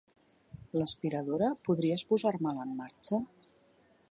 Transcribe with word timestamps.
L'aspiradora, 0.77 1.51
podries 1.69 2.05
posar-me-la 2.13 2.67
en 2.71 2.77
marxa? 2.83 3.23